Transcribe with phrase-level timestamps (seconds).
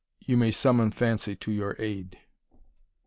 [0.25, 2.17] You may summon fancy to your aid.